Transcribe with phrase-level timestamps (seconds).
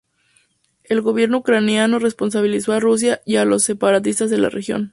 [0.83, 4.89] El gobierno ucraniano responsabilizó a Rusia y a los separatistas de la región.